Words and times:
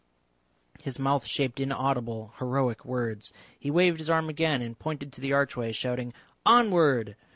His 0.81 0.97
mouth 0.97 1.27
shaped 1.27 1.59
inaudible 1.59 2.33
heroic 2.39 2.83
words. 2.83 3.31
He 3.59 3.69
waved 3.69 3.99
his 3.99 4.09
arm 4.09 4.29
again 4.29 4.63
and 4.63 4.79
pointed 4.79 5.13
to 5.13 5.21
the 5.21 5.33
archway, 5.33 5.71
shouting 5.73 6.11
"Onward!" 6.43 7.15